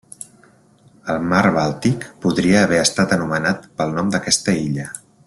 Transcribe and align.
El 1.15 1.19
Mar 1.33 1.43
Bàltic 1.57 2.07
podria 2.25 2.63
haver 2.63 2.79
estat 2.87 3.15
anomenat 3.19 3.69
pel 3.83 3.95
nom 3.99 4.11
d'aquesta 4.17 4.57
illa. 4.65 4.89